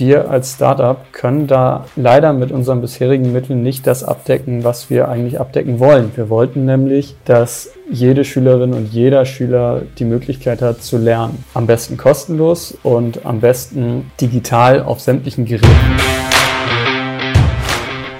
[0.00, 5.08] wir als Startup können da leider mit unseren bisherigen Mitteln nicht das abdecken, was wir
[5.08, 6.10] eigentlich abdecken wollen.
[6.16, 11.44] Wir wollten nämlich, dass jede Schülerin und jeder Schüler die Möglichkeit hat zu lernen.
[11.54, 15.68] Am besten kostenlos und am besten digital auf sämtlichen Geräten.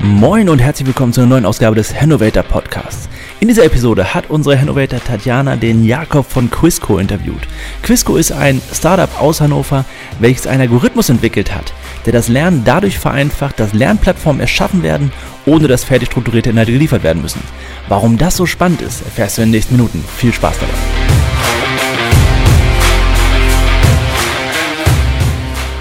[0.01, 3.09] Moin und herzlich willkommen zu einer neuen Ausgabe des Hannovator Podcasts.
[3.41, 7.49] In dieser Episode hat unsere Hannovator Tatjana den Jakob von Quisco interviewt.
[7.83, 9.87] Quisco ist ein Startup aus Hannover,
[10.19, 11.73] welches einen Algorithmus entwickelt hat,
[12.05, 15.11] der das Lernen dadurch vereinfacht, dass Lernplattformen erschaffen werden,
[15.47, 17.41] ohne dass fertig strukturierte Inhalte geliefert werden müssen.
[17.89, 20.05] Warum das so spannend ist, erfährst du in den nächsten Minuten.
[20.19, 20.75] Viel Spaß dabei.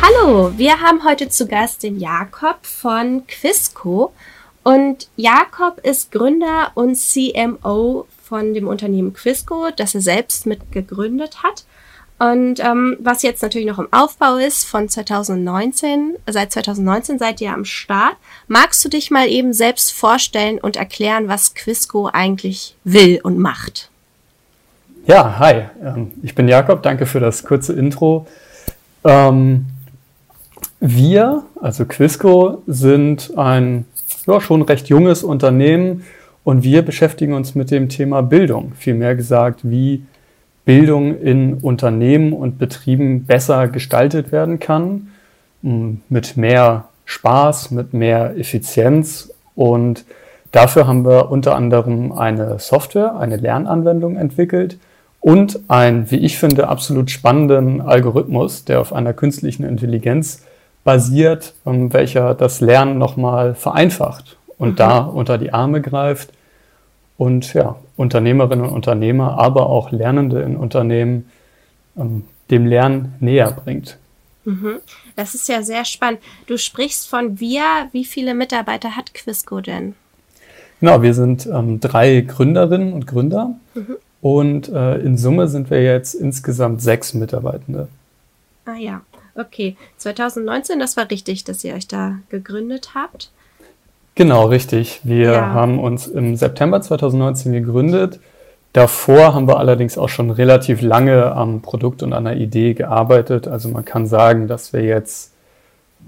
[0.01, 4.13] Hallo, wir haben heute zu Gast den Jakob von Quisco.
[4.63, 11.43] Und Jakob ist Gründer und CMO von dem Unternehmen Quisco, das er selbst mit gegründet
[11.43, 11.65] hat.
[12.19, 17.53] Und ähm, was jetzt natürlich noch im Aufbau ist von 2019, seit 2019 seid ihr
[17.53, 18.17] am Start.
[18.47, 23.89] Magst du dich mal eben selbst vorstellen und erklären, was Quisco eigentlich will und macht?
[25.07, 28.27] Ja, hi, ähm, ich bin Jakob, danke für das kurze Intro.
[29.05, 29.67] Ähm,
[30.81, 33.85] wir, also Quisco, sind ein
[34.29, 36.03] ja, schon recht junges Unternehmen
[36.43, 38.73] und wir beschäftigen uns mit dem Thema Bildung.
[38.75, 40.03] Vielmehr gesagt, wie
[40.65, 45.09] Bildung in Unternehmen und Betrieben besser gestaltet werden kann,
[45.61, 49.33] mit mehr Spaß, mit mehr Effizienz.
[49.55, 50.05] Und
[50.51, 54.77] dafür haben wir unter anderem eine Software, eine Lernanwendung entwickelt
[55.19, 60.43] und einen, wie ich finde, absolut spannenden Algorithmus, der auf einer künstlichen Intelligenz
[60.89, 64.75] basiert, welcher das Lernen nochmal vereinfacht und mhm.
[64.77, 66.33] da unter die Arme greift
[67.15, 71.29] und ja, Unternehmerinnen und Unternehmer, aber auch Lernende in Unternehmen
[71.95, 73.99] ähm, dem Lernen näher bringt.
[74.45, 74.77] Mhm.
[75.15, 76.21] Das ist ja sehr spannend.
[76.47, 77.61] Du sprichst von wir.
[77.91, 79.93] Wie viele Mitarbeiter hat Quisco denn?
[80.79, 83.97] Genau, wir sind ähm, drei Gründerinnen und Gründer mhm.
[84.21, 87.89] und äh, in Summe sind wir jetzt insgesamt sechs Mitarbeitende.
[88.65, 89.01] Ah ja.
[89.39, 93.31] Okay, 2019, das war richtig, dass ihr euch da gegründet habt.
[94.15, 94.99] Genau, richtig.
[95.03, 95.53] Wir ja.
[95.53, 98.19] haben uns im September 2019 gegründet.
[98.73, 103.47] Davor haben wir allerdings auch schon relativ lange am Produkt und an der Idee gearbeitet.
[103.47, 105.31] Also man kann sagen, dass wir jetzt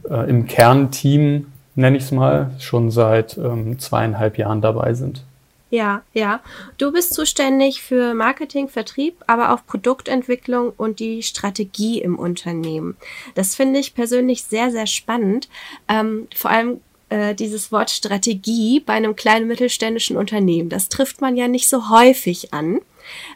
[0.09, 5.23] äh, im Kernteam, nenne ich es mal, schon seit ähm, zweieinhalb Jahren dabei sind.
[5.71, 6.41] Ja, ja.
[6.77, 12.97] Du bist zuständig für Marketing, Vertrieb, aber auch Produktentwicklung und die Strategie im Unternehmen.
[13.35, 15.47] Das finde ich persönlich sehr, sehr spannend.
[15.87, 20.67] Ähm, vor allem äh, dieses Wort Strategie bei einem kleinen mittelständischen Unternehmen.
[20.67, 22.79] Das trifft man ja nicht so häufig an.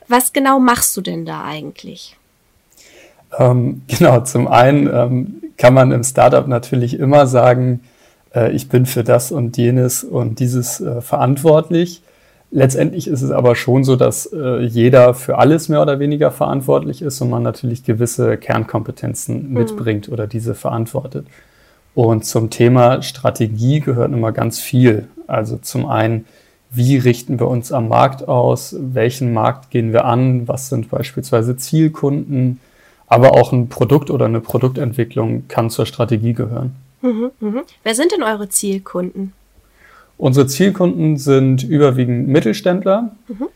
[0.10, 2.18] Was genau machst du denn da eigentlich?
[3.40, 7.80] Ähm, genau, zum einen ähm, kann man im Startup natürlich immer sagen,
[8.36, 12.02] äh, ich bin für das und jenes und dieses äh, verantwortlich.
[12.52, 17.02] Letztendlich ist es aber schon so, dass äh, jeder für alles mehr oder weniger verantwortlich
[17.02, 19.54] ist und man natürlich gewisse Kernkompetenzen mhm.
[19.54, 21.28] mitbringt oder diese verantwortet.
[21.96, 25.08] Und zum Thema Strategie gehört immer ganz viel.
[25.28, 26.26] Also zum einen,
[26.70, 28.76] wie richten wir uns am Markt aus?
[28.78, 30.48] Welchen Markt gehen wir an?
[30.48, 32.60] Was sind beispielsweise Zielkunden?
[33.08, 36.76] Aber auch ein Produkt oder eine Produktentwicklung kann zur Strategie gehören.
[37.02, 37.62] Mhm, mh.
[37.84, 39.34] Wer sind denn eure Zielkunden?
[40.18, 43.16] Unsere Zielkunden sind überwiegend Mittelständler.
[43.28, 43.48] Mhm.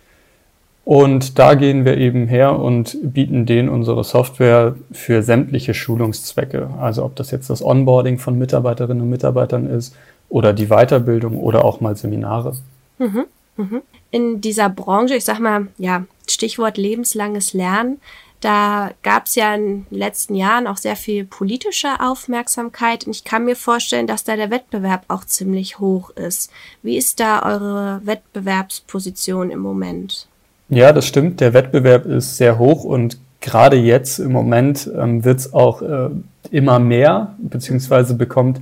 [0.86, 6.70] Und da gehen wir eben her und bieten denen unsere Software für sämtliche Schulungszwecke.
[6.80, 9.96] Also ob das jetzt das Onboarding von Mitarbeiterinnen und Mitarbeitern ist
[10.30, 12.54] oder die Weiterbildung oder auch mal Seminare.
[12.98, 13.26] Mhm.
[13.58, 13.82] Mhm.
[14.10, 18.00] In dieser Branche, ich sag mal, ja, Stichwort lebenslanges Lernen,
[18.42, 23.24] da gab es ja in den letzten Jahren auch sehr viel politische Aufmerksamkeit und ich
[23.24, 26.52] kann mir vorstellen, dass da der Wettbewerb auch ziemlich hoch ist.
[26.82, 30.28] Wie ist da eure Wettbewerbsposition im Moment?
[30.70, 31.42] Ja, das stimmt.
[31.42, 36.10] Der Wettbewerb ist sehr hoch und gerade jetzt im Moment ähm, wird es auch äh,
[36.52, 38.62] immer mehr, beziehungsweise bekommt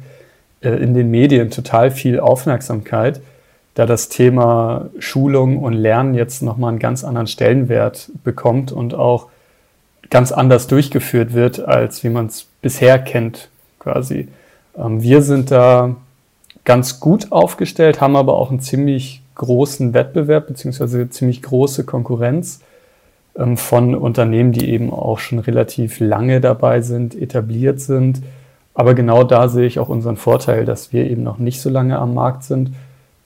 [0.61, 3.21] äh, in den Medien total viel Aufmerksamkeit,
[3.73, 9.27] da das Thema Schulung und Lernen jetzt nochmal einen ganz anderen Stellenwert bekommt und auch
[10.09, 13.49] ganz anders durchgeführt wird, als wie man es bisher kennt,
[13.79, 14.27] quasi.
[14.77, 15.95] Ähm, wir sind da
[16.65, 22.61] ganz gut aufgestellt, haben aber auch einen ziemlich großen Wettbewerb beziehungsweise ziemlich große Konkurrenz
[23.37, 28.21] ähm, von Unternehmen, die eben auch schon relativ lange dabei sind, etabliert sind.
[28.73, 31.97] Aber genau da sehe ich auch unseren Vorteil, dass wir eben noch nicht so lange
[31.97, 32.71] am Markt sind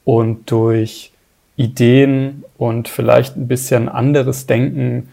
[0.05, 1.11] und durch
[1.55, 5.09] Ideen und vielleicht ein bisschen anderes Denken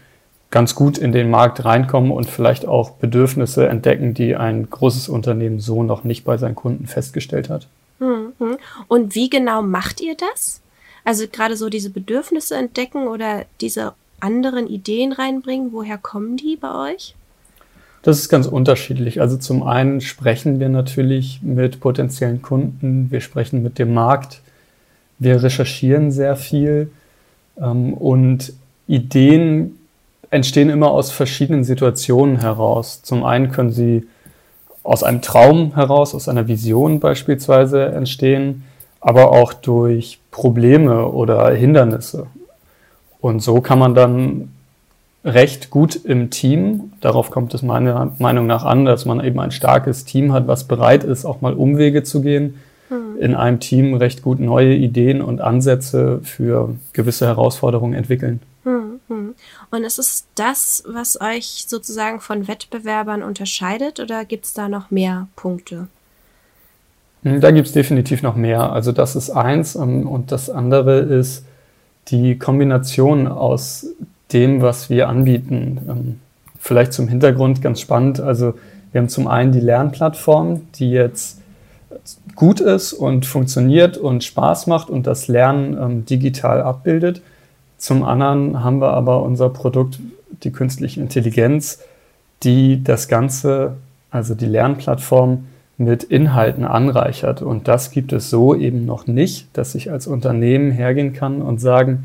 [0.51, 5.59] ganz gut in den Markt reinkommen und vielleicht auch Bedürfnisse entdecken, die ein großes Unternehmen
[5.59, 7.67] so noch nicht bei seinen Kunden festgestellt hat.
[7.99, 8.57] Mhm.
[8.87, 10.61] Und wie genau macht ihr das?
[11.05, 16.93] Also gerade so diese Bedürfnisse entdecken oder diese anderen Ideen reinbringen, woher kommen die bei
[16.93, 17.15] euch?
[18.01, 19.21] Das ist ganz unterschiedlich.
[19.21, 24.41] Also zum einen sprechen wir natürlich mit potenziellen Kunden, wir sprechen mit dem Markt,
[25.19, 26.91] wir recherchieren sehr viel
[27.57, 28.53] ähm, und
[28.87, 29.78] Ideen
[30.31, 33.01] entstehen immer aus verschiedenen Situationen heraus.
[33.01, 34.07] Zum einen können sie
[34.83, 38.63] aus einem Traum heraus, aus einer Vision beispielsweise entstehen,
[39.01, 42.27] aber auch durch Probleme oder Hindernisse.
[43.21, 44.49] Und so kann man dann
[45.25, 49.51] recht gut im Team, darauf kommt es meiner Meinung nach an, dass man eben ein
[49.51, 52.55] starkes Team hat, was bereit ist, auch mal Umwege zu gehen,
[52.87, 53.19] hm.
[53.19, 58.39] in einem Team recht gut neue Ideen und Ansätze für gewisse Herausforderungen entwickeln.
[59.71, 64.89] Und ist es das, was euch sozusagen von Wettbewerbern unterscheidet oder gibt es da noch
[64.89, 65.87] mehr Punkte?
[67.23, 68.71] Hm, da gibt es definitiv noch mehr.
[68.71, 71.45] Also das ist eins ähm, und das andere ist
[72.07, 73.87] die Kombination aus
[74.33, 75.79] dem, was wir anbieten.
[75.87, 76.19] Ähm,
[76.59, 78.19] vielleicht zum Hintergrund ganz spannend.
[78.19, 78.55] Also
[78.91, 81.39] wir haben zum einen die Lernplattform, die jetzt
[82.35, 87.21] gut ist und funktioniert und Spaß macht und das Lernen ähm, digital abbildet.
[87.79, 89.99] Zum anderen haben wir aber unser Produkt,
[90.43, 91.79] die künstliche Intelligenz,
[92.43, 93.77] die das Ganze,
[94.11, 95.45] also die Lernplattform,
[95.77, 97.41] mit Inhalten anreichert.
[97.41, 101.59] Und das gibt es so eben noch nicht, dass ich als Unternehmen hergehen kann und
[101.59, 102.03] sagen,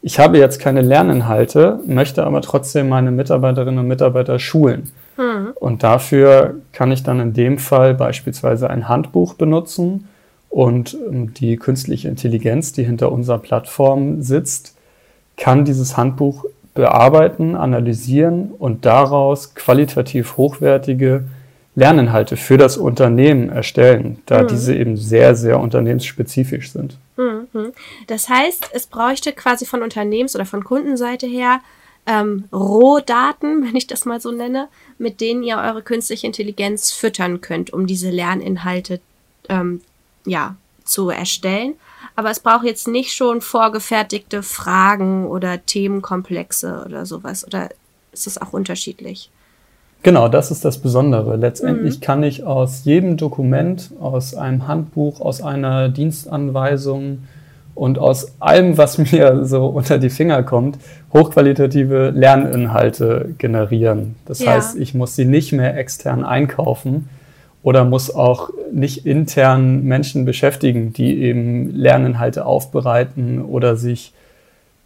[0.00, 4.92] ich habe jetzt keine Lerninhalte, möchte aber trotzdem meine Mitarbeiterinnen und Mitarbeiter schulen.
[5.16, 5.48] Hm.
[5.56, 10.06] Und dafür kann ich dann in dem Fall beispielsweise ein Handbuch benutzen
[10.48, 14.77] und ähm, die künstliche Intelligenz, die hinter unserer Plattform sitzt,
[15.38, 16.44] kann dieses Handbuch
[16.74, 21.24] bearbeiten, analysieren und daraus qualitativ hochwertige
[21.74, 24.48] Lerninhalte für das Unternehmen erstellen, da mhm.
[24.48, 26.98] diese eben sehr, sehr unternehmensspezifisch sind.
[27.16, 27.72] Mhm.
[28.08, 31.60] Das heißt, es bräuchte quasi von Unternehmens- oder von Kundenseite her
[32.06, 34.68] ähm, Rohdaten, wenn ich das mal so nenne,
[34.98, 39.00] mit denen ihr eure künstliche Intelligenz füttern könnt, um diese Lerninhalte
[39.48, 39.80] ähm,
[40.26, 41.74] ja, zu erstellen.
[42.18, 47.46] Aber es braucht jetzt nicht schon vorgefertigte Fragen oder Themenkomplexe oder sowas.
[47.46, 47.68] Oder
[48.10, 49.30] ist es auch unterschiedlich?
[50.02, 51.36] Genau, das ist das Besondere.
[51.36, 52.00] Letztendlich mhm.
[52.00, 57.22] kann ich aus jedem Dokument, aus einem Handbuch, aus einer Dienstanweisung
[57.76, 60.76] und aus allem, was mir so unter die Finger kommt,
[61.12, 64.16] hochqualitative Lerninhalte generieren.
[64.26, 64.54] Das ja.
[64.54, 67.08] heißt, ich muss sie nicht mehr extern einkaufen
[67.62, 74.12] oder muss auch nicht intern Menschen beschäftigen, die eben Lerninhalte aufbereiten oder sich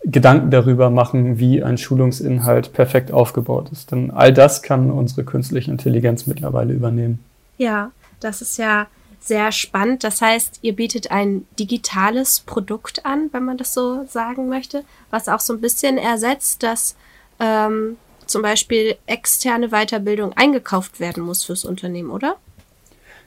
[0.05, 3.93] Gedanken darüber machen, wie ein Schulungsinhalt perfekt aufgebaut ist.
[3.93, 7.21] Denn all das kann unsere künstliche Intelligenz mittlerweile übernehmen.
[7.57, 8.89] Ja, das ist ja
[9.21, 10.03] sehr spannend.
[10.03, 15.29] Das heißt, ihr bietet ein digitales Produkt an, wenn man das so sagen möchte, was
[15.29, 16.97] auch so ein bisschen ersetzt, dass
[17.39, 17.97] ähm,
[18.27, 22.37] zum Beispiel externe Weiterbildung eingekauft werden muss fürs Unternehmen, oder?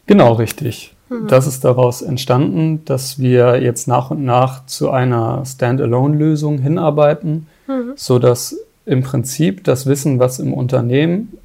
[0.05, 0.95] Genau, richtig.
[1.09, 1.27] Mhm.
[1.27, 7.93] Das ist daraus entstanden, dass wir jetzt nach und nach zu einer Standalone-Lösung hinarbeiten, mhm.
[7.95, 8.55] so dass
[8.85, 11.37] im Prinzip das Wissen, was im Unternehmen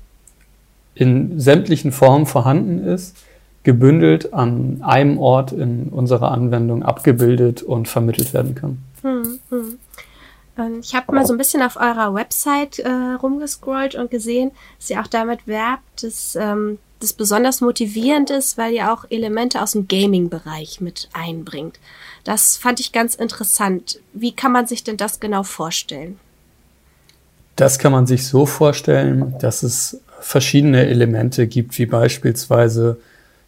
[0.94, 3.16] in sämtlichen Formen vorhanden ist,
[3.62, 8.78] gebündelt an einem Ort in unserer Anwendung abgebildet und vermittelt werden kann.
[9.02, 9.38] Mhm.
[10.80, 15.00] Ich habe mal so ein bisschen auf eurer Website äh, rumgescrollt und gesehen, dass ihr
[15.00, 19.88] auch damit werbt, dass ähm, das besonders motivierend ist, weil ihr auch Elemente aus dem
[19.88, 21.78] Gaming-Bereich mit einbringt.
[22.24, 24.00] Das fand ich ganz interessant.
[24.12, 26.18] Wie kann man sich denn das genau vorstellen?
[27.56, 32.98] Das kann man sich so vorstellen, dass es verschiedene Elemente gibt, wie beispielsweise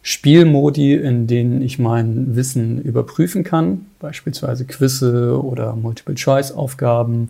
[0.01, 7.29] Spielmodi, in denen ich mein Wissen überprüfen kann, beispielsweise Quizze oder Multiple-Choice-Aufgaben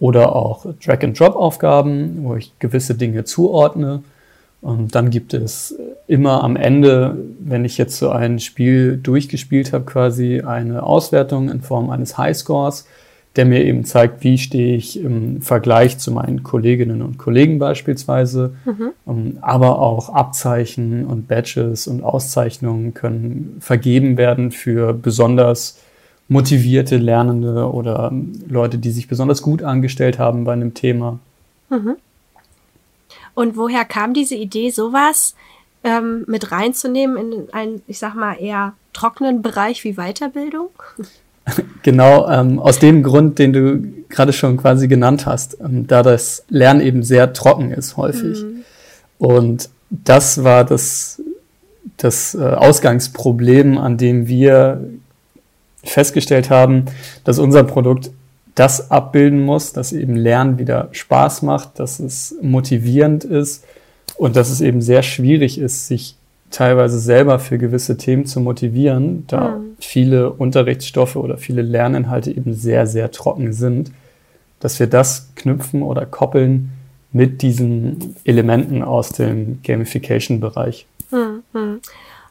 [0.00, 4.02] oder auch Drag-and-Drop-Aufgaben, wo ich gewisse Dinge zuordne.
[4.62, 5.74] Und dann gibt es
[6.06, 11.62] immer am Ende, wenn ich jetzt so ein Spiel durchgespielt habe, quasi eine Auswertung in
[11.62, 12.86] Form eines Highscores,
[13.36, 18.54] der mir eben zeigt, wie stehe ich im Vergleich zu meinen Kolleginnen und Kollegen beispielsweise.
[18.64, 18.90] Mhm.
[19.06, 25.78] Ähm, aber auch Abzeichen und Badges und Auszeichnungen können vergeben werden für besonders
[26.28, 28.12] motivierte Lernende oder
[28.48, 31.18] Leute, die sich besonders gut angestellt haben bei einem Thema.
[31.70, 31.96] Mhm.
[33.40, 35.34] Und woher kam diese Idee, sowas
[35.82, 40.68] ähm, mit reinzunehmen in einen, ich sag mal, eher trockenen Bereich wie Weiterbildung?
[41.82, 46.44] Genau, ähm, aus dem Grund, den du gerade schon quasi genannt hast, ähm, da das
[46.48, 48.42] Lernen eben sehr trocken ist häufig.
[48.42, 48.62] Mhm.
[49.18, 51.20] Und das war das,
[51.96, 54.84] das äh, Ausgangsproblem, an dem wir
[55.82, 56.84] festgestellt haben,
[57.24, 58.10] dass unser Produkt
[58.54, 63.64] das abbilden muss, dass eben Lernen wieder Spaß macht, dass es motivierend ist
[64.16, 66.16] und dass es eben sehr schwierig ist, sich
[66.50, 69.76] teilweise selber für gewisse Themen zu motivieren, da mhm.
[69.78, 73.92] viele Unterrichtsstoffe oder viele Lerninhalte eben sehr, sehr trocken sind,
[74.58, 76.72] dass wir das knüpfen oder koppeln
[77.12, 80.86] mit diesen Elementen aus dem Gamification-Bereich.
[81.10, 81.80] Mhm.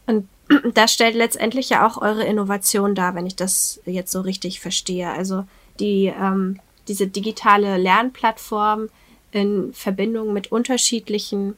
[0.06, 0.28] Und
[0.74, 5.10] das stellt letztendlich ja auch eure Innovation dar, wenn ich das jetzt so richtig verstehe.
[5.10, 5.46] Also
[5.80, 8.90] die, ähm, diese digitale Lernplattform
[9.32, 11.56] in Verbindung mit unterschiedlichen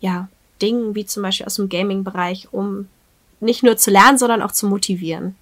[0.00, 0.28] ja,
[0.60, 2.88] Dingen, wie zum Beispiel aus dem Gaming-Bereich, um
[3.40, 5.36] nicht nur zu lernen, sondern auch zu motivieren.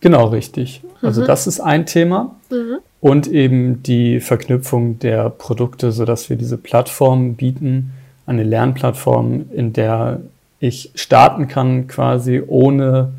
[0.00, 0.82] Genau, richtig.
[1.00, 1.26] Also mhm.
[1.26, 2.34] das ist ein Thema.
[2.50, 2.78] Mhm.
[3.00, 7.92] Und eben die Verknüpfung der Produkte, sodass wir diese Plattform bieten,
[8.26, 10.20] eine Lernplattform, in der
[10.60, 13.12] ich starten kann, quasi ohne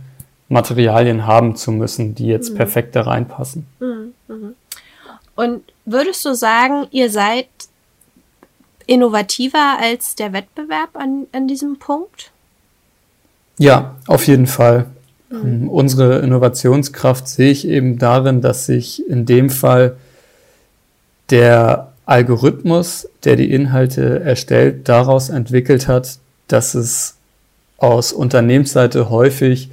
[0.53, 2.57] Materialien haben zu müssen, die jetzt mhm.
[2.57, 3.65] perfekt da reinpassen.
[3.79, 4.13] Mhm.
[4.27, 4.55] Mhm.
[5.35, 7.47] Und würdest du sagen, ihr seid
[8.85, 12.31] innovativer als der Wettbewerb an, an diesem Punkt?
[13.57, 14.87] Ja, auf jeden Fall.
[15.29, 15.45] Mhm.
[15.45, 19.97] Ähm, unsere Innovationskraft sehe ich eben darin, dass sich in dem Fall
[21.29, 27.15] der Algorithmus, der die Inhalte erstellt, daraus entwickelt hat, dass es
[27.77, 29.69] aus Unternehmensseite häufig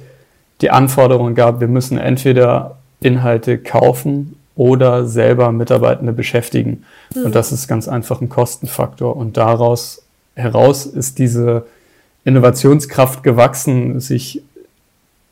[0.61, 6.83] die Anforderung gab, wir müssen entweder Inhalte kaufen oder selber Mitarbeitende beschäftigen.
[7.15, 7.25] Mhm.
[7.25, 9.15] Und das ist ganz einfach ein Kostenfaktor.
[9.15, 10.03] Und daraus
[10.35, 11.65] heraus ist diese
[12.23, 14.43] Innovationskraft gewachsen, sich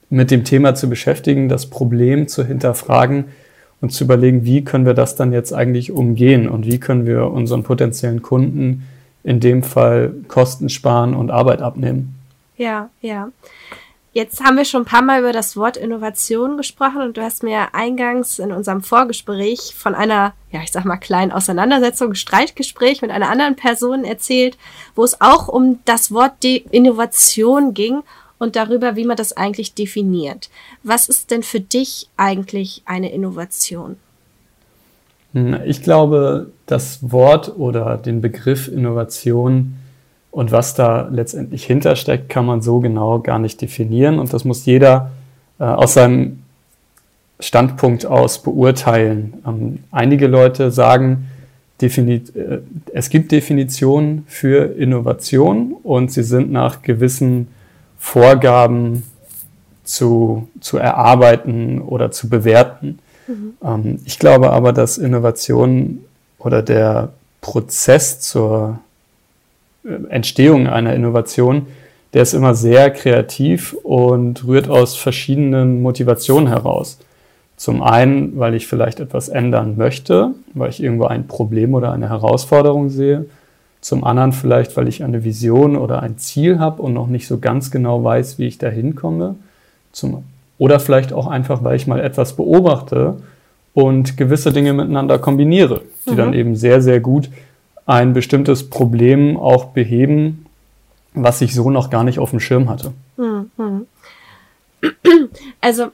[0.10, 3.26] mit dem Thema zu beschäftigen, das Problem zu hinterfragen
[3.82, 7.28] und zu überlegen, wie können wir das dann jetzt eigentlich umgehen und wie können wir
[7.28, 8.88] unseren potenziellen Kunden
[9.24, 12.16] in dem Fall Kosten sparen und Arbeit abnehmen.
[12.58, 13.30] Ja, ja.
[14.12, 17.44] Jetzt haben wir schon ein paar Mal über das Wort Innovation gesprochen und du hast
[17.44, 23.12] mir eingangs in unserem Vorgespräch von einer, ja, ich sag mal, kleinen Auseinandersetzung, Streitgespräch mit
[23.12, 24.58] einer anderen Person erzählt,
[24.96, 28.02] wo es auch um das Wort De Innovation ging
[28.40, 30.50] und darüber, wie man das eigentlich definiert.
[30.82, 33.98] Was ist denn für dich eigentlich eine Innovation?
[35.66, 39.76] Ich glaube, das Wort oder den Begriff Innovation
[40.40, 44.20] und was da letztendlich hintersteckt, kann man so genau gar nicht definieren.
[44.20, 45.12] Und das muss jeder
[45.60, 46.44] äh, aus seinem
[47.42, 49.34] Standpunkt aus beurteilen.
[49.46, 51.28] Ähm, einige Leute sagen,
[51.82, 52.22] äh,
[52.94, 57.50] es gibt Definitionen für Innovation und sie sind nach gewissen
[57.98, 59.04] Vorgaben
[59.84, 63.00] zu, zu erarbeiten oder zu bewerten.
[63.28, 63.54] Mhm.
[63.62, 66.00] Ähm, ich glaube aber, dass Innovation
[66.38, 67.10] oder der
[67.42, 68.80] Prozess zur
[70.10, 71.68] Entstehung einer Innovation,
[72.14, 77.00] der ist immer sehr kreativ und rührt aus verschiedenen Motivationen heraus.
[77.56, 82.10] Zum einen, weil ich vielleicht etwas ändern möchte, weil ich irgendwo ein Problem oder eine
[82.10, 83.26] Herausforderung sehe.
[83.82, 87.38] Zum anderen vielleicht, weil ich eine Vision oder ein Ziel habe und noch nicht so
[87.38, 89.36] ganz genau weiß, wie ich da hinkomme.
[89.92, 90.24] Zum,
[90.58, 93.18] oder vielleicht auch einfach, weil ich mal etwas beobachte
[93.74, 96.18] und gewisse Dinge miteinander kombiniere, die mhm.
[96.18, 97.30] dann eben sehr, sehr gut
[97.90, 100.46] ein bestimmtes Problem auch beheben,
[101.16, 102.94] was ich so noch gar nicht auf dem Schirm hatte.
[103.18, 103.88] Mhm.
[105.60, 105.88] Also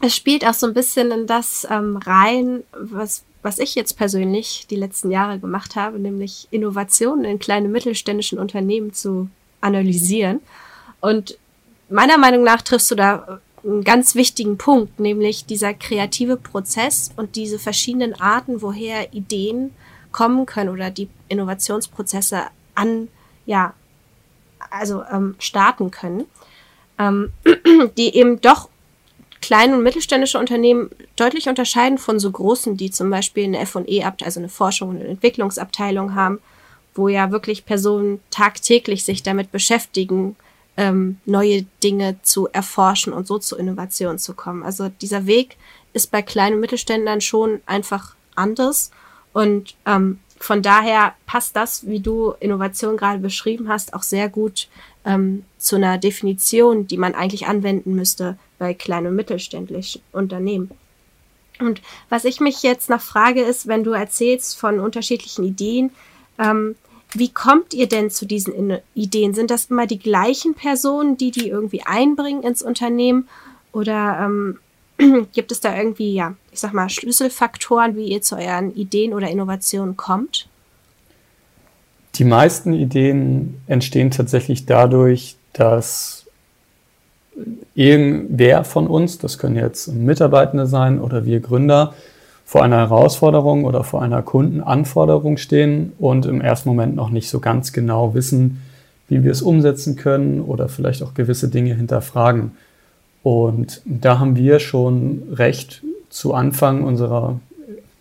[0.00, 4.66] es spielt auch so ein bisschen in das ähm, rein, was, was ich jetzt persönlich
[4.70, 9.28] die letzten Jahre gemacht habe, nämlich Innovationen in kleine mittelständischen Unternehmen zu
[9.60, 10.40] analysieren.
[11.00, 11.36] Und
[11.90, 17.36] meiner Meinung nach triffst du da einen ganz wichtigen Punkt, nämlich dieser kreative Prozess und
[17.36, 19.72] diese verschiedenen Arten, woher Ideen
[20.12, 23.08] kommen können oder die Innovationsprozesse an,
[23.46, 23.74] ja,
[24.70, 26.26] also ähm, starten können,
[26.98, 27.32] ähm,
[27.96, 28.68] die eben doch
[29.40, 34.40] kleine und mittelständische Unternehmen deutlich unterscheiden von so großen, die zum Beispiel eine F&E, also
[34.40, 36.40] eine Forschung und Entwicklungsabteilung haben,
[36.94, 40.36] wo ja wirklich Personen tagtäglich sich damit beschäftigen,
[40.76, 44.62] ähm, neue Dinge zu erforschen und so zur Innovation zu kommen.
[44.62, 45.56] Also dieser Weg
[45.92, 48.90] ist bei kleinen und Mittelständlern schon einfach anders
[49.32, 54.68] und ähm, von daher passt das, wie du Innovation gerade beschrieben hast, auch sehr gut
[55.04, 60.70] ähm, zu einer Definition, die man eigentlich anwenden müsste bei kleinen und mittelständischen Unternehmen.
[61.58, 65.90] Und was ich mich jetzt noch frage, ist, wenn du erzählst von unterschiedlichen Ideen,
[66.38, 66.74] ähm,
[67.12, 69.34] wie kommt ihr denn zu diesen In Ideen?
[69.34, 73.28] Sind das immer die gleichen Personen, die die irgendwie einbringen ins Unternehmen?
[73.72, 74.58] Oder ähm,
[75.32, 79.28] Gibt es da irgendwie, ja, ich sag mal, Schlüsselfaktoren, wie ihr zu euren Ideen oder
[79.28, 80.48] Innovationen kommt?
[82.16, 86.26] Die meisten Ideen entstehen tatsächlich dadurch, dass
[87.74, 91.94] irgendwer von uns, das können jetzt Mitarbeitende sein oder wir Gründer,
[92.44, 97.38] vor einer Herausforderung oder vor einer Kundenanforderung stehen und im ersten Moment noch nicht so
[97.38, 98.60] ganz genau wissen,
[99.08, 102.50] wie wir es umsetzen können oder vielleicht auch gewisse Dinge hinterfragen.
[103.22, 107.38] Und da haben wir schon recht zu Anfang unserer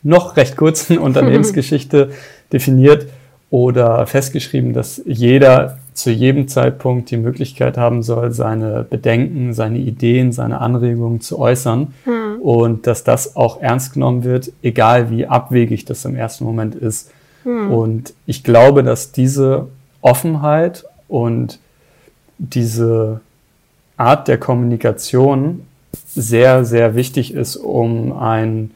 [0.04, 2.12] noch recht kurzen Unternehmensgeschichte
[2.52, 3.08] definiert
[3.50, 10.32] oder festgeschrieben, dass jeder zu jedem Zeitpunkt die Möglichkeit haben soll, seine Bedenken, seine Ideen,
[10.32, 12.42] seine Anregungen zu äußern hm.
[12.42, 17.12] und dass das auch ernst genommen wird, egal wie abwegig das im ersten Moment ist.
[17.44, 17.72] Hm.
[17.72, 19.68] Und ich glaube, dass diese
[20.02, 21.60] Offenheit und
[22.38, 23.20] diese
[24.00, 25.66] Art der Kommunikation
[26.08, 28.72] sehr, sehr wichtig ist, um ein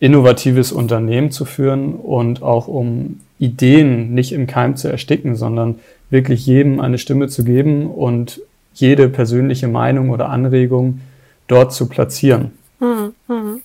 [0.00, 5.78] innovatives Unternehmen zu führen und auch um Ideen nicht im Keim zu ersticken, sondern
[6.10, 8.40] wirklich jedem eine Stimme zu geben und
[8.74, 11.00] jede persönliche Meinung oder Anregung
[11.46, 12.50] dort zu platzieren.
[12.80, 13.62] Hm, hm.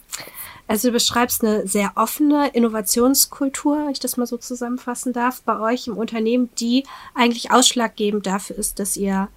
[0.67, 5.59] Also du beschreibst eine sehr offene Innovationskultur, wenn ich das mal so zusammenfassen darf, bei
[5.59, 6.83] euch im Unternehmen, die
[7.15, 9.29] eigentlich ausschlaggebend dafür ist, dass ihr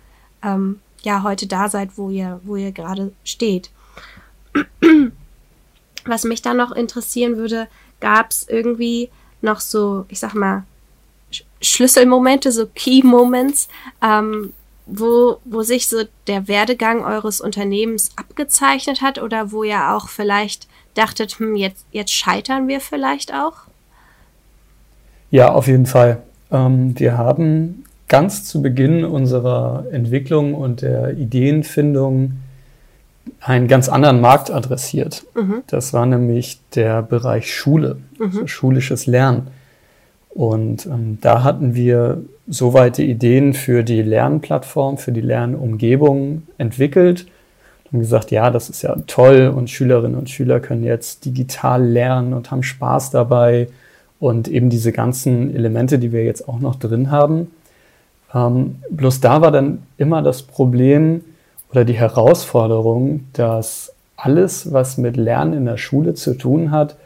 [0.42, 3.70] ähm, ja heute da seid, wo ihr, wo ihr gerade steht.
[6.04, 7.68] Was mich dann noch interessieren würde,
[8.00, 9.10] gab es irgendwie
[9.42, 10.64] noch so, ich sag mal,
[11.60, 13.68] Schlüsselmomente, so Key Moments,
[14.02, 14.52] ähm,
[14.86, 20.66] wo, wo sich so der Werdegang eures Unternehmens abgezeichnet hat oder wo ihr auch vielleicht
[20.94, 23.54] dachtet, hm, jetzt, jetzt scheitern wir vielleicht auch?
[25.30, 26.22] Ja, auf jeden Fall.
[26.50, 32.32] Ähm, wir haben ganz zu Beginn unserer Entwicklung und der Ideenfindung
[33.40, 35.24] einen ganz anderen Markt adressiert.
[35.34, 35.62] Mhm.
[35.68, 38.24] Das war nämlich der Bereich Schule, mhm.
[38.24, 39.46] also schulisches Lernen.
[40.28, 47.26] Und ähm, da hatten wir soweit Ideen für die Lernplattform, für die Lernumgebung entwickelt.
[47.92, 52.34] Und gesagt, ja, das ist ja toll und Schülerinnen und Schüler können jetzt digital lernen
[52.34, 53.68] und haben Spaß dabei
[54.20, 57.48] und eben diese ganzen Elemente, die wir jetzt auch noch drin haben.
[58.34, 61.24] Ähm, bloß da war dann immer das Problem
[61.70, 66.96] oder die Herausforderung, dass alles, was mit Lernen in der Schule zu tun hat,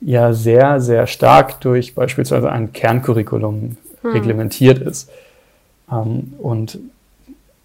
[0.00, 4.10] ja sehr, sehr stark durch beispielsweise ein Kerncurriculum hm.
[4.10, 5.10] reglementiert ist.
[5.90, 6.78] Ähm, und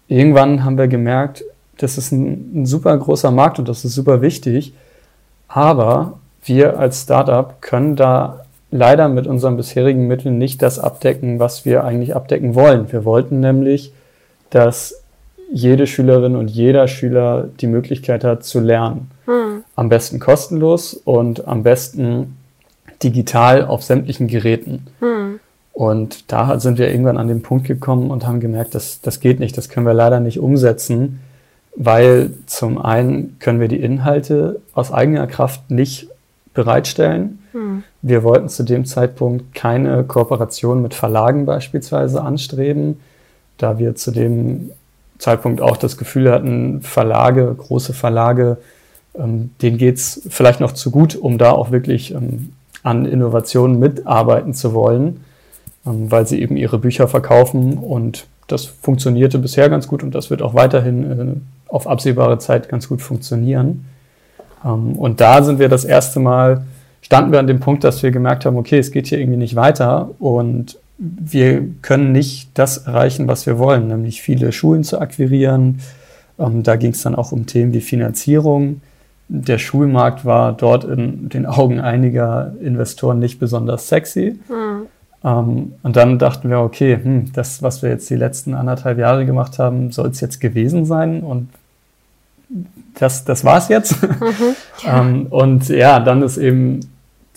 [0.08, 1.44] irgendwann haben wir gemerkt,
[1.78, 4.74] das ist ein, ein, super großer Markt und das ist super wichtig.
[5.48, 11.64] Aber wir als Startup können da leider mit unseren bisherigen Mitteln nicht das abdecken, was
[11.64, 12.90] wir eigentlich abdecken wollen.
[12.92, 13.92] Wir wollten nämlich,
[14.50, 15.02] dass
[15.52, 19.10] jede Schülerin und jeder Schüler die Möglichkeit hat zu lernen.
[19.26, 19.64] Hm.
[19.74, 22.36] Am besten kostenlos und am besten
[23.02, 24.86] digital auf sämtlichen Geräten.
[25.00, 25.40] Hm.
[25.72, 29.40] Und da sind wir irgendwann an den Punkt gekommen und haben gemerkt, dass das geht
[29.40, 31.20] nicht, das können wir leider nicht umsetzen,
[31.74, 36.08] weil zum einen können wir die Inhalte aus eigener Kraft nicht
[36.54, 37.39] bereitstellen.
[37.52, 37.82] Hm.
[38.02, 43.00] Wir wollten zu dem Zeitpunkt keine Kooperation mit Verlagen beispielsweise anstreben,
[43.58, 44.70] da wir zu dem
[45.18, 48.58] Zeitpunkt auch das Gefühl hatten, Verlage, große Verlage,
[49.14, 54.54] ähm, denen geht's vielleicht noch zu gut, um da auch wirklich ähm, an Innovationen mitarbeiten
[54.54, 55.24] zu wollen,
[55.86, 60.30] ähm, weil sie eben ihre Bücher verkaufen und das funktionierte bisher ganz gut und das
[60.30, 63.86] wird auch weiterhin äh, auf absehbare Zeit ganz gut funktionieren.
[64.64, 66.64] Ähm, und da sind wir das erste Mal,
[67.00, 69.56] standen wir an dem Punkt, dass wir gemerkt haben, okay, es geht hier irgendwie nicht
[69.56, 75.80] weiter und wir können nicht das erreichen, was wir wollen, nämlich viele Schulen zu akquirieren.
[76.38, 78.82] Ähm, da ging es dann auch um Themen wie Finanzierung.
[79.28, 84.38] Der Schulmarkt war dort in den Augen einiger Investoren nicht besonders sexy.
[84.48, 84.86] Mhm.
[85.22, 89.24] Ähm, und dann dachten wir, okay, hm, das, was wir jetzt die letzten anderthalb Jahre
[89.24, 91.48] gemacht haben, soll es jetzt gewesen sein und
[92.98, 94.02] das, das war es jetzt.
[94.02, 94.08] Mhm,
[94.84, 95.00] ja.
[95.00, 96.80] ähm, und ja, dann ist eben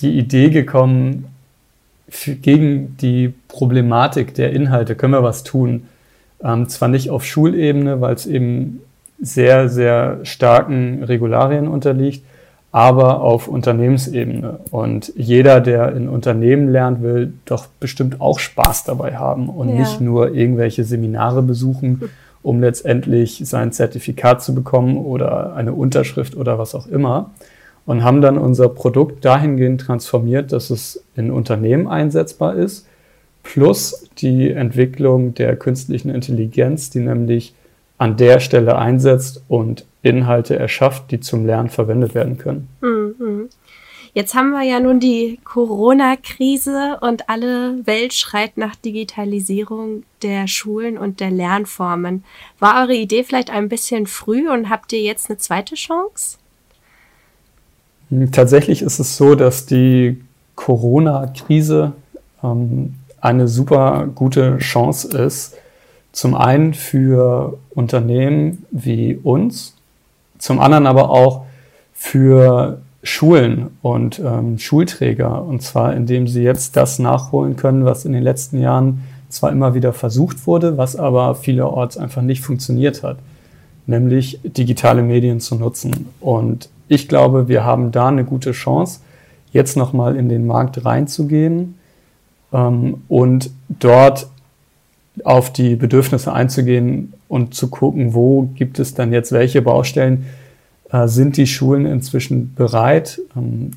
[0.02, 1.26] die Idee gekommen,
[2.42, 5.88] gegen die Problematik der Inhalte können wir was tun.
[6.44, 8.82] Ähm, zwar nicht auf Schulebene, weil es eben
[9.20, 12.24] sehr, sehr starken Regularien unterliegt,
[12.72, 14.60] aber auf Unternehmensebene.
[14.72, 19.76] Und jeder, der in Unternehmen lernt, will doch bestimmt auch Spaß dabei haben und ja.
[19.76, 22.10] nicht nur irgendwelche Seminare besuchen,
[22.44, 27.32] um letztendlich sein Zertifikat zu bekommen oder eine Unterschrift oder was auch immer
[27.86, 32.88] und haben dann unser Produkt dahingehend transformiert, dass es in Unternehmen einsetzbar ist,
[33.44, 37.54] plus die Entwicklung der künstlichen Intelligenz, die nämlich
[37.98, 42.68] an der Stelle einsetzt und Inhalte erschafft, die zum Lernen verwendet werden können.
[42.82, 43.50] Mhm.
[44.16, 51.00] Jetzt haben wir ja nun die Corona-Krise und alle Welt schreit nach Digitalisierung der Schulen
[51.00, 52.24] und der Lernformen.
[52.60, 56.38] War eure Idee vielleicht ein bisschen früh und habt ihr jetzt eine zweite Chance?
[58.32, 60.22] Tatsächlich ist es so, dass die
[60.56, 61.94] Corona-Krise
[62.44, 65.56] ähm, eine super gute Chance ist.
[66.12, 69.74] Zum einen für Unternehmen wie uns,
[70.38, 71.48] zum anderen aber auch
[71.96, 75.44] für Schulen und ähm, Schulträger.
[75.44, 79.74] Und zwar, indem sie jetzt das nachholen können, was in den letzten Jahren zwar immer
[79.74, 83.18] wieder versucht wurde, was aber vielerorts einfach nicht funktioniert hat,
[83.88, 86.08] nämlich digitale Medien zu nutzen.
[86.22, 89.02] Und ich glaube, wir haben da eine gute Chance,
[89.52, 91.76] jetzt nochmal in den Markt reinzugehen
[92.54, 94.28] ähm, und dort
[95.24, 100.26] auf die Bedürfnisse einzugehen und zu gucken, wo gibt es dann jetzt welche Baustellen,
[101.08, 103.20] sind die Schulen inzwischen bereit.
[103.36, 103.72] Ähm,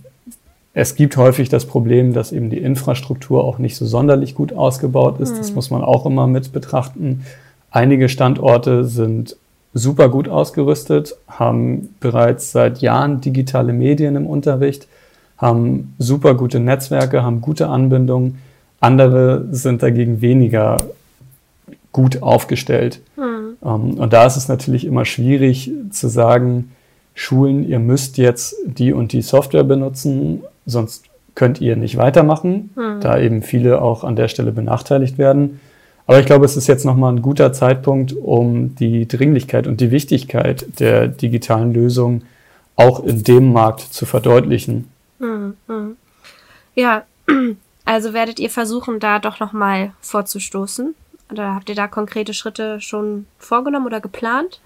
[0.75, 5.19] es gibt häufig das Problem, dass eben die Infrastruktur auch nicht so sonderlich gut ausgebaut
[5.21, 5.33] ist.
[5.33, 5.39] Mhm.
[5.39, 7.25] Das muss man auch immer mit betrachten.
[7.71, 9.37] Einige Standorte sind
[9.73, 14.87] super gut ausgerüstet, haben bereits seit Jahren digitale Medien im Unterricht,
[15.39, 18.39] haben super gute Netzwerke, haben gute Anbindungen.
[18.81, 20.83] Andere sind dagegen weniger
[21.93, 23.01] gut aufgestellt.
[23.17, 23.95] Mhm.
[23.95, 26.73] und da ist es natürlich immer schwierig zu sagen,
[27.19, 33.01] Schulen, ihr müsst jetzt die und die Software benutzen, sonst könnt ihr nicht weitermachen, mhm.
[33.01, 35.59] da eben viele auch an der Stelle benachteiligt werden.
[36.07, 39.91] Aber ich glaube, es ist jetzt nochmal ein guter Zeitpunkt, um die Dringlichkeit und die
[39.91, 42.23] Wichtigkeit der digitalen Lösung
[42.77, 44.91] auch in dem Markt zu verdeutlichen.
[45.19, 45.97] Mhm.
[46.75, 47.05] Ja,
[47.87, 50.95] also werdet ihr versuchen, da doch nochmal vorzustoßen?
[51.33, 54.61] Oder habt ihr da konkrete Schritte schon vorgenommen oder geplant?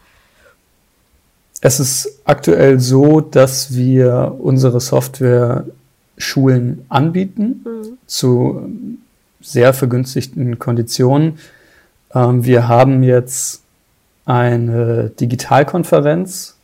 [1.60, 5.64] Es ist aktuell so, dass wir unsere Software
[6.16, 7.98] Schulen anbieten mhm.
[8.06, 8.62] zu
[9.40, 11.38] sehr vergünstigten Konditionen.
[12.14, 13.62] Ähm, wir haben jetzt
[14.24, 16.56] eine Digitalkonferenz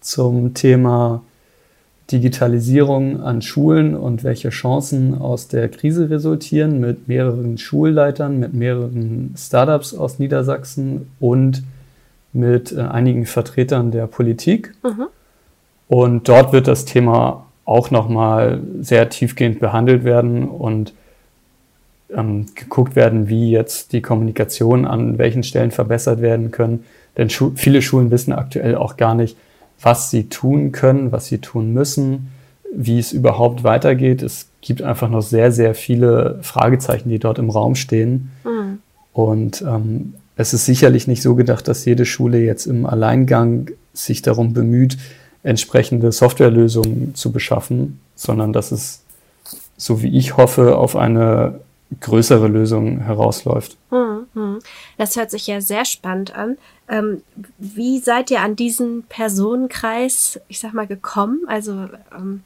[0.00, 1.22] zum Thema
[2.10, 9.34] Digitalisierung an Schulen und welche Chancen aus der Krise resultieren mit mehreren Schulleitern, mit mehreren
[9.36, 11.62] Startups aus Niedersachsen und
[12.32, 14.74] mit äh, einigen Vertretern der Politik.
[14.82, 15.06] Mhm.
[15.88, 20.94] Und dort wird das Thema auch nochmal sehr tiefgehend behandelt werden und
[22.10, 26.84] ähm, geguckt werden, wie jetzt die Kommunikation an welchen Stellen verbessert werden können.
[27.16, 29.36] Denn Schu viele Schulen wissen aktuell auch gar nicht,
[29.80, 32.30] was sie tun können, was sie tun müssen,
[32.74, 34.22] wie es überhaupt weitergeht.
[34.22, 38.30] Es gibt einfach noch sehr, sehr viele Fragezeichen, die dort im Raum stehen.
[38.44, 38.78] Mhm.
[39.12, 44.22] Und ähm, es ist sicherlich nicht so gedacht, dass jede Schule jetzt im Alleingang sich
[44.22, 44.96] darum bemüht,
[45.42, 49.02] entsprechende Softwarelösungen zu beschaffen, sondern dass es,
[49.76, 51.60] so wie ich hoffe, auf eine
[52.00, 53.76] größere Lösung herausläuft.
[53.90, 54.58] Hm, hm.
[54.96, 56.56] Das hört sich ja sehr spannend an.
[56.88, 57.22] Ähm,
[57.58, 61.40] wie seid ihr an diesen Personenkreis, ich sag mal, gekommen?
[61.46, 62.42] Also, ähm,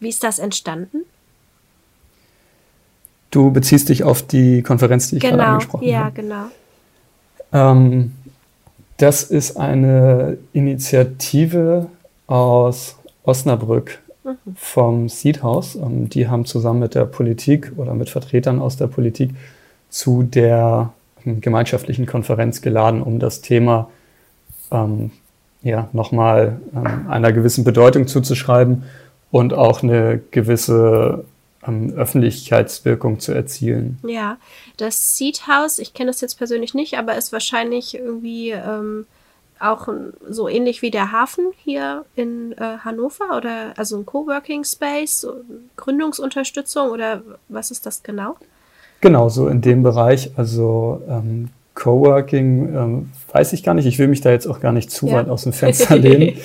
[0.00, 1.04] wie ist das entstanden?
[3.30, 6.16] Du beziehst dich auf die Konferenz, die ich genau, gerade angesprochen ja, habe.
[6.16, 6.50] Ja, genau.
[7.52, 8.12] Ähm,
[8.96, 11.86] das ist eine Initiative
[12.26, 14.36] aus Osnabrück mhm.
[14.56, 15.76] vom Seed House.
[15.76, 19.30] Ähm, die haben zusammen mit der Politik oder mit Vertretern aus der Politik
[19.88, 20.92] zu der
[21.24, 23.88] ähm, gemeinschaftlichen Konferenz geladen, um das Thema
[24.70, 25.10] ähm,
[25.62, 28.84] ja, nochmal ähm, einer gewissen Bedeutung zuzuschreiben
[29.30, 31.24] und auch eine gewisse
[31.66, 33.98] ähm, Öffentlichkeitswirkung zu erzielen.
[34.06, 34.38] Ja,
[34.76, 39.06] das Seed House, ich kenne das jetzt persönlich nicht, aber ist wahrscheinlich irgendwie ähm,
[39.60, 39.88] auch
[40.28, 45.26] so ähnlich wie der Hafen hier in äh, Hannover oder also ein Coworking Space,
[45.76, 48.36] Gründungsunterstützung oder was ist das genau?
[49.00, 50.32] Genau, so in dem Bereich.
[50.36, 53.86] Also ähm, Coworking ähm, weiß ich gar nicht.
[53.86, 55.14] Ich will mich da jetzt auch gar nicht zu ja.
[55.14, 56.36] weit aus dem Fenster lehnen.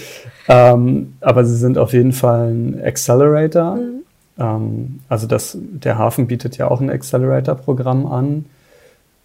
[0.47, 3.75] ähm, aber sie sind auf jeden Fall ein Accelerator.
[3.75, 3.92] Mhm.
[4.37, 8.45] Ähm, also das, der Hafen bietet ja auch ein Accelerator-Programm an.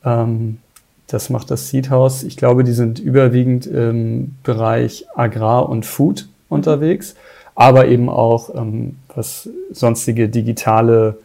[0.05, 0.59] Ähm,
[1.07, 2.23] das macht das Seed House.
[2.23, 7.15] Ich glaube, die sind überwiegend im Bereich Agrar und Food unterwegs,
[7.55, 11.19] aber eben auch ähm, was sonstige digitale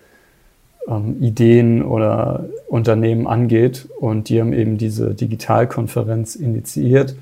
[0.88, 3.88] ähm, Ideen oder Unternehmen angeht.
[4.00, 7.16] Und die haben eben diese Digitalkonferenz initiiert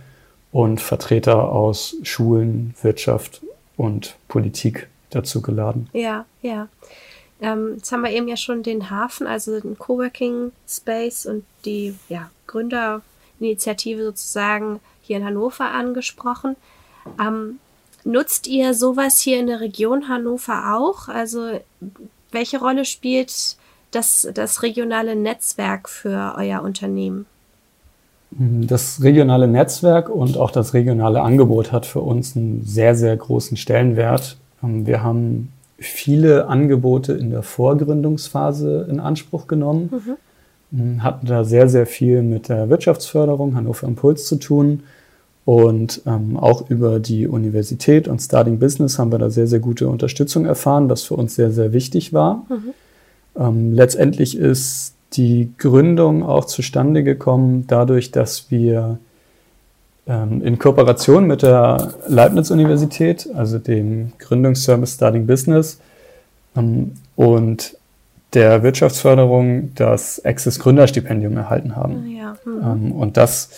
[0.51, 3.41] und Vertreter aus Schulen, Wirtschaft
[3.75, 5.89] und Politik dazu geladen.
[5.93, 6.67] Ja, ja.
[7.41, 11.95] Ähm, jetzt haben wir eben ja schon den Hafen, also den Coworking Space und die
[12.07, 16.55] ja, Gründerinitiative sozusagen hier in Hannover angesprochen.
[17.19, 17.59] Ähm,
[18.03, 21.07] nutzt ihr sowas hier in der Region Hannover auch?
[21.07, 21.59] Also
[22.31, 23.57] welche Rolle spielt
[23.91, 27.25] das, das regionale Netzwerk für euer Unternehmen?
[28.31, 33.57] Das regionale Netzwerk und auch das regionale Angebot hat für uns einen sehr, sehr großen
[33.57, 34.37] Stellenwert.
[34.63, 40.19] Ähm, wir haben viele Angebote in der Vorgründungsphase in Anspruch genommen,
[40.69, 41.03] mhm.
[41.03, 44.83] hatten da sehr, sehr viel mit der Wirtschaftsförderung Hannover Impuls zu tun.
[45.43, 49.89] Und ähm, auch über die Universität und Starting Business haben wir da sehr, sehr gute
[49.89, 52.45] Unterstützung erfahren, was für uns sehr, sehr wichtig war.
[52.47, 52.73] Mhm.
[53.35, 58.99] Ähm, letztendlich ist die Gründung auch zustande gekommen dadurch, dass wir ähm,
[60.13, 65.79] in Kooperation mit der Leibniz-Universität, also dem Gründungsservice Starting Business
[66.55, 67.77] ähm, und
[68.33, 72.03] der Wirtschaftsförderung das Access Gründerstipendium erhalten haben.
[72.05, 72.37] Ah, ja.
[72.45, 72.85] Mhm.
[72.85, 73.49] Ähm, und das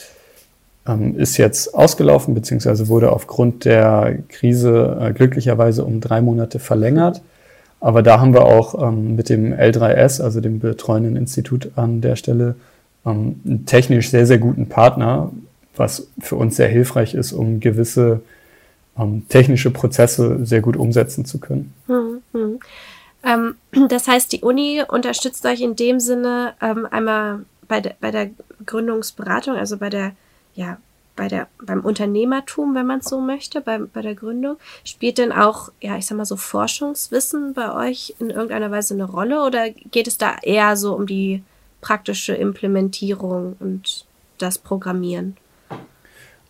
[0.87, 7.21] ähm, ist jetzt ausgelaufen, beziehungsweise wurde aufgrund der Krise äh, glücklicherweise um drei Monate verlängert.
[7.79, 12.15] Aber da haben wir auch ähm, mit dem L3S, also dem betreuenden Institut an der
[12.15, 12.55] Stelle,
[13.05, 15.31] ähm, einen technisch sehr, sehr guten Partner,
[15.75, 18.21] was für uns sehr hilfreich ist, um gewisse
[18.97, 21.73] ähm, technische Prozesse sehr gut umsetzen zu können.
[21.87, 22.59] Hm, hm.
[23.23, 23.55] Ähm,
[23.89, 28.29] das heißt, die Uni unterstützt euch in dem Sinne ähm, einmal bei, de, bei der
[28.65, 30.13] Gründungsberatung, also bei der
[30.55, 30.77] ja,
[31.15, 35.31] bei der, beim Unternehmertum, wenn man es so möchte, bei, bei der Gründung, spielt denn
[35.31, 39.69] auch, ja, ich sag mal so Forschungswissen bei euch in irgendeiner Weise eine Rolle oder
[39.69, 41.43] geht es da eher so um die
[41.81, 44.05] praktische Implementierung und
[44.39, 45.37] das Programmieren?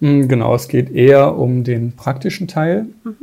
[0.04, 3.16] Hm, genau, es geht eher um den praktischen Teil, mhm.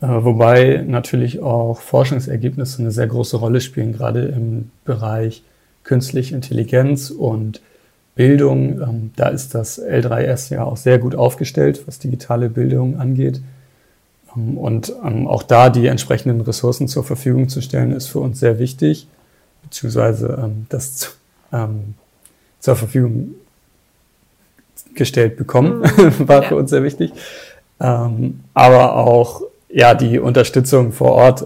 [0.00, 5.42] äh, wobei natürlich auch Forschungsergebnisse eine sehr große Rolle spielen, gerade im Bereich
[5.84, 7.60] künstliche Intelligenz und
[8.14, 8.80] Bildung.
[8.80, 13.42] Ähm, da ist das L3S ja auch sehr gut aufgestellt, was digitale Bildung angeht.
[14.34, 18.40] Ähm, und ähm, auch da die entsprechenden Ressourcen zur Verfügung zu stellen, ist für uns
[18.40, 19.08] sehr wichtig,
[19.62, 21.10] beziehungsweise das zu,
[22.60, 23.34] zur Verfügung
[24.96, 26.12] gestellt bekommen, mhm.
[26.28, 26.48] war ja.
[26.48, 27.12] für uns sehr wichtig.
[27.80, 31.44] Ähm, aber auch ja die Unterstützung vor Ort,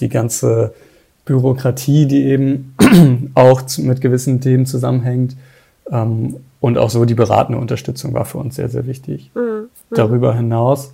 [0.00, 0.74] die ganze
[1.24, 2.74] Bürokratie, die eben
[3.34, 5.36] auch mit gewissen Themen zusammenhängt,
[5.90, 9.30] ähm, und auch so die beratende Unterstützung war für uns sehr, sehr wichtig.
[9.34, 9.40] Mhm.
[9.40, 9.68] mhm.
[9.90, 10.92] Darüber hinaus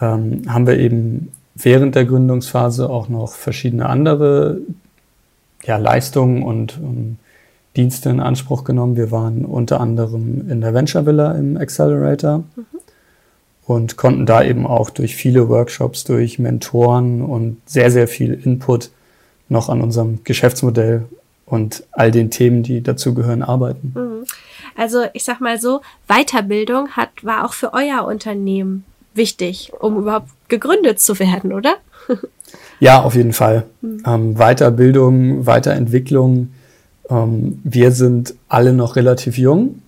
[0.00, 4.58] ähm, haben wir eben während der Gründungsphase auch noch verschiedene andere
[5.64, 7.18] ja, Leistungen und um,
[7.76, 8.96] Dienste in Anspruch genommen.
[8.96, 12.64] Wir waren unter anderem in der Venture Villa im Accelerator mhm.
[13.66, 18.90] und konnten da eben auch durch viele Workshops, durch Mentoren und sehr, sehr viel Input
[19.48, 21.06] noch an unserem Geschäftsmodell
[21.46, 23.92] und all den Themen, die dazugehören, arbeiten.
[23.94, 24.24] Mhm.
[24.76, 30.28] Also ich sag mal so, Weiterbildung hat, war auch für euer Unternehmen wichtig, um überhaupt
[30.48, 31.76] gegründet zu werden, oder?
[32.80, 33.66] ja, auf jeden Fall.
[33.80, 34.02] Mhm.
[34.06, 36.52] Ähm, Weiterbildung, Weiterentwicklung.
[37.10, 39.82] Ähm, wir sind alle noch relativ jung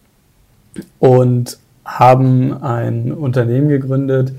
[0.99, 4.33] und haben ein Unternehmen gegründet,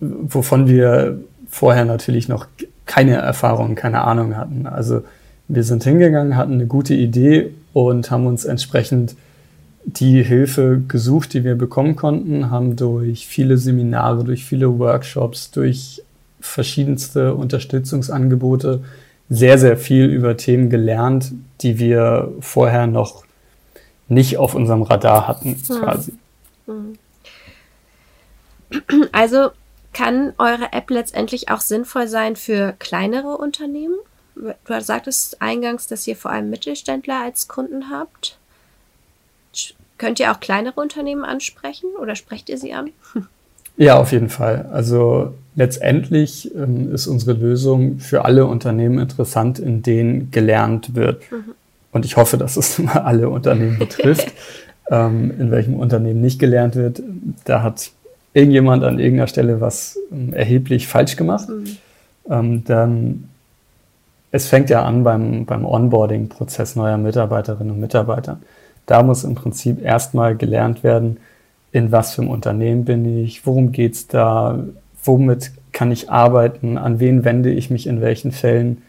[0.00, 2.46] wovon wir vorher natürlich noch
[2.86, 4.66] keine Erfahrung, keine Ahnung hatten.
[4.66, 5.02] Also
[5.48, 9.16] wir sind hingegangen, hatten eine gute Idee und haben uns entsprechend
[9.84, 16.02] die Hilfe gesucht, die wir bekommen konnten, haben durch viele Seminare, durch viele Workshops, durch
[16.40, 18.80] verschiedenste Unterstützungsangebote
[19.28, 23.24] sehr, sehr viel über Themen gelernt, die wir vorher noch
[24.08, 25.76] nicht auf unserem Radar hatten, hm.
[25.76, 26.12] quasi.
[26.66, 26.98] Hm.
[29.12, 29.50] Also
[29.94, 33.96] kann eure App letztendlich auch sinnvoll sein für kleinere Unternehmen?
[34.34, 38.38] du sagtest eingangs, dass ihr vor allem Mittelständler als Kunden habt.
[39.96, 42.90] Könnt ihr auch kleinere Unternehmen ansprechen oder sprecht ihr sie an?
[43.76, 44.68] Ja, auf jeden Fall.
[44.72, 51.20] Also letztendlich ähm, ist unsere Lösung für alle Unternehmen interessant, in denen gelernt wird.
[51.32, 51.54] Mhm.
[51.90, 54.32] Und ich hoffe, dass es immer alle Unternehmen betrifft.
[54.90, 57.02] ähm, in welchem Unternehmen nicht gelernt wird,
[57.44, 57.90] da hat
[58.34, 61.48] irgendjemand an irgendeiner Stelle was ähm, erheblich falsch gemacht.
[61.48, 61.76] Mhm.
[62.30, 63.28] Ähm, dann
[64.30, 68.38] es fängt ja an beim, beim Onboarding-Prozess neuer Mitarbeiterinnen und Mitarbeiter.
[68.86, 71.16] Da muss im Prinzip erstmal gelernt werden,
[71.72, 74.58] in was für einem Unternehmen bin ich, worum geht's da,
[75.04, 78.82] womit kann ich arbeiten, an wen wende ich mich in welchen Fällen.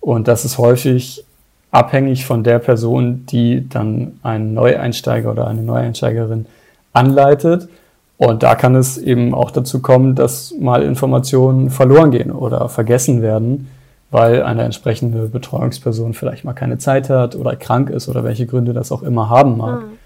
[0.00, 1.24] Und das ist häufig
[1.70, 6.46] abhängig von der Person, die dann einen Neueinsteiger oder eine Neueinsteigerin
[6.92, 7.68] anleitet.
[8.16, 13.22] Und da kann es eben auch dazu kommen, dass mal Informationen verloren gehen oder vergessen
[13.22, 13.68] werden
[14.14, 18.72] weil eine entsprechende Betreuungsperson vielleicht mal keine Zeit hat oder krank ist oder welche Gründe
[18.72, 19.80] das auch immer haben mag.
[19.80, 19.98] Mhm.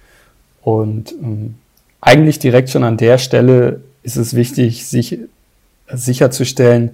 [0.62, 1.56] Und ähm,
[2.00, 5.18] eigentlich direkt schon an der Stelle ist es wichtig, sich
[5.92, 6.90] sicherzustellen,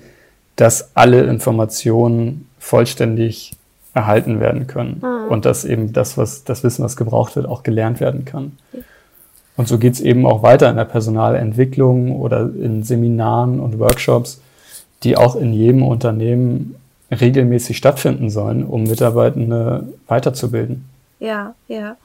[0.56, 3.52] dass alle Informationen vollständig
[3.92, 5.30] erhalten werden können mhm.
[5.30, 8.58] und dass eben das, was das Wissen, was gebraucht wird, auch gelernt werden kann.
[9.56, 14.40] Und so geht es eben auch weiter in der Personalentwicklung oder in Seminaren und Workshops,
[15.04, 16.74] die auch in jedem Unternehmen
[17.10, 20.86] regelmäßig stattfinden sollen, um Mitarbeitende weiterzubilden.
[21.20, 21.96] Ja, ja.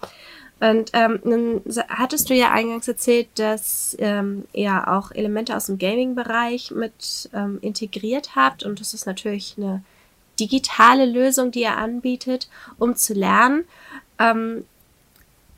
[0.60, 6.72] Und ähm, hattest du ja eingangs erzählt, dass ähm, ihr auch Elemente aus dem Gaming-Bereich
[6.72, 9.84] mit ähm, integriert habt und das ist natürlich eine
[10.40, 13.66] digitale Lösung, die ihr anbietet, um zu lernen.
[14.18, 14.66] Ähm,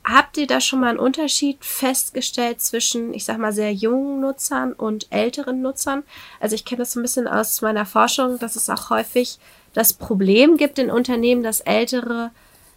[0.03, 4.73] habt ihr da schon mal einen Unterschied festgestellt zwischen, ich sag mal, sehr jungen Nutzern
[4.73, 6.03] und älteren Nutzern?
[6.39, 9.37] Also ich kenne das so ein bisschen aus meiner Forschung, dass es auch häufig
[9.73, 12.31] das Problem gibt in Unternehmen, dass ältere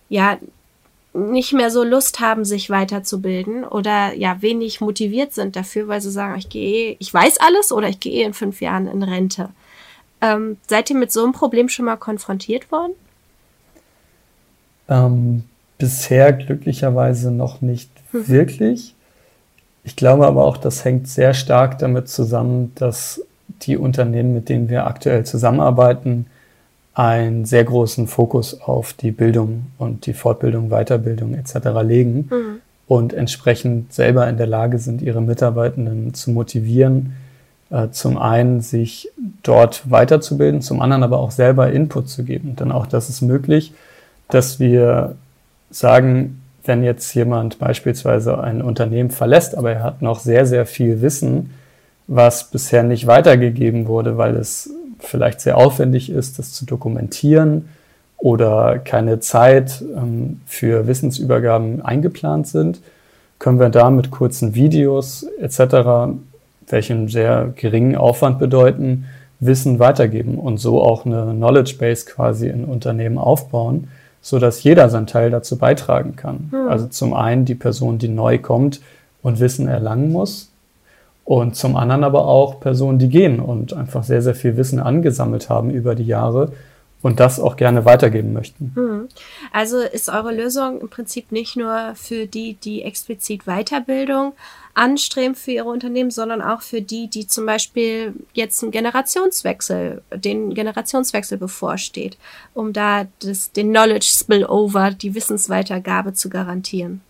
[0.09, 0.39] ja
[1.15, 6.11] nicht mehr so Lust haben, sich weiterzubilden oder ja wenig motiviert sind dafür, weil sie
[6.11, 9.51] sagen, ich gehe, ich weiß alles oder ich gehe in fünf Jahren in Rente.
[10.21, 12.93] Ähm, seid ihr mit so einem Problem schon mal konfrontiert worden?
[14.89, 15.45] Ähm,
[15.79, 18.29] bisher glücklicherweise noch nicht hm.
[18.29, 18.95] wirklich.
[19.85, 23.23] Ich glaube aber auch, das hängt sehr stark damit zusammen, dass
[23.63, 26.27] die Unternehmen, mit denen wir aktuell zusammenarbeiten,
[26.95, 31.55] einen sehr großen Fokus auf die Bildung und die Fortbildung, Weiterbildung etc.
[31.83, 32.61] legen mhm.
[32.87, 37.15] und entsprechend selber in der Lage sind, ihre Mitarbeitenden zu motivieren,
[37.71, 39.11] äh, zum einen sich
[39.43, 42.55] dort weiterzubilden, zum anderen aber auch selber Input zu geben.
[42.55, 43.73] Denn auch das ist möglich,
[44.29, 45.17] dass wir
[45.71, 51.03] sagen, wenn jetzt jemand beispielsweise ein Unternehmen verlässt, aber er hat noch sehr, sehr viel
[51.03, 51.51] Wissen,
[52.07, 54.71] was bisher nicht weitergegeben wurde, weil es
[55.05, 57.69] vielleicht sehr aufwendig ist, das zu dokumentieren
[58.19, 62.81] oder keine Zeit ähm, für Wissensübergaben eingeplant sind,
[63.39, 66.15] können wir da mit kurzen Videos etc.,
[66.69, 69.05] welche einen sehr geringen Aufwand bedeuten,
[69.41, 73.89] Wissen weitergeben und so auch eine Knowledge Base quasi in Unternehmen aufbauen,
[74.23, 76.49] so dass jeder seinen Teil dazu beitragen kann.
[76.51, 76.69] Hm.
[76.69, 78.81] Also zum einen die Person, die neu kommt
[79.23, 80.51] und Wissen erlangen muss,
[81.25, 85.49] und zum anderen aber auch Personen, die gehen und einfach sehr, sehr viel Wissen angesammelt
[85.49, 86.53] haben über die Jahre
[87.05, 88.73] und das auch gerne weitergeben möchten.
[88.75, 89.09] Hm.
[89.53, 94.33] Also ist eure Lösung im Prinzip nicht nur für die, die explizit Weiterbildung
[94.73, 100.55] anstreben für ihre Unternehmen, sondern auch für die, die zum Beispiel jetzt einen Generationswechsel, den
[100.55, 102.17] Generationswechsel bevorsteht,
[102.55, 107.03] um da das, den Knowledge Spillover, die Wissensweitergabe zu garantieren.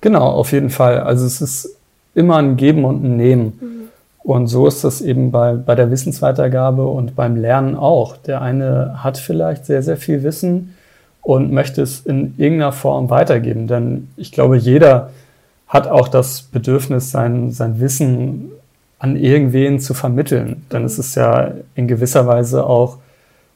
[0.00, 1.00] Genau, auf jeden Fall.
[1.00, 1.75] Also es ist
[2.16, 3.58] immer ein Geben und ein Nehmen.
[3.60, 3.76] Mhm.
[4.26, 8.16] Und so ist das eben bei, bei der Wissensweitergabe und beim Lernen auch.
[8.16, 10.74] Der eine hat vielleicht sehr, sehr viel Wissen
[11.22, 13.68] und möchte es in irgendeiner Form weitergeben.
[13.68, 15.10] Denn ich glaube, jeder
[15.68, 18.50] hat auch das Bedürfnis, sein, sein Wissen
[18.98, 20.64] an irgendwen zu vermitteln.
[20.72, 22.98] Denn es ist ja in gewisser Weise auch,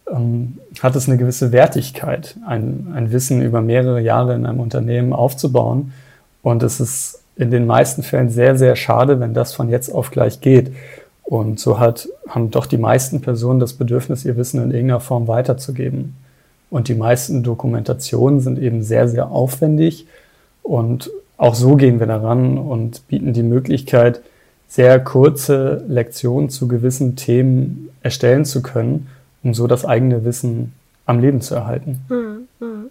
[0.08, 5.12] ähm, hat es eine gewisse Wertigkeit, ein, ein Wissen über mehrere Jahre in einem Unternehmen
[5.12, 5.92] aufzubauen.
[6.42, 10.10] Und es ist in den meisten Fällen sehr, sehr schade, wenn das von jetzt auf
[10.10, 10.72] gleich geht.
[11.22, 15.26] Und so hat, haben doch die meisten Personen das Bedürfnis, ihr Wissen in irgendeiner Form
[15.26, 16.16] weiterzugeben.
[16.68, 20.06] Und die meisten Dokumentationen sind eben sehr, sehr aufwendig.
[20.62, 24.20] Und auch so gehen wir daran und bieten die Möglichkeit,
[24.68, 29.06] sehr kurze Lektionen zu gewissen Themen erstellen zu können,
[29.42, 30.74] um so das eigene Wissen
[31.06, 32.00] am Leben zu erhalten.
[32.10, 32.90] Mhm.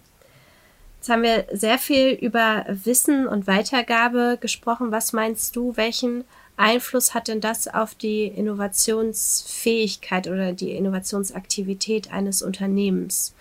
[1.00, 4.92] Jetzt haben wir sehr viel über Wissen und Weitergabe gesprochen.
[4.92, 6.26] Was meinst du, welchen
[6.58, 13.34] Einfluss hat denn das auf die Innovationsfähigkeit oder die Innovationsaktivität eines Unternehmens?